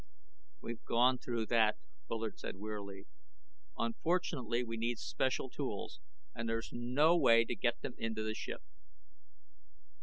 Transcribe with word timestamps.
"We've 0.61 0.83
gone 0.83 1.19
through 1.19 1.45
that," 1.45 1.77
Bullard 2.07 2.39
said 2.39 2.55
wearily. 2.57 3.05
"Unfortunately 3.77 4.63
we 4.63 4.75
need 4.75 4.97
special 4.97 5.47
tools. 5.47 5.99
And 6.33 6.49
there's 6.49 6.71
no 6.73 7.15
way 7.15 7.45
to 7.45 7.55
get 7.55 7.81
them 7.81 7.93
into 7.99 8.23
the 8.23 8.33
ship." 8.33 8.63